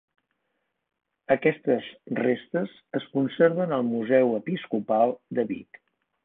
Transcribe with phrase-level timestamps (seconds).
[1.35, 1.89] Aquestes
[2.21, 5.81] restes es conserven al Museu Episcopal de Vic.